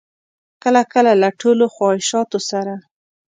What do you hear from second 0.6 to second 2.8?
کله کله له ټولو خواهشاتو سره.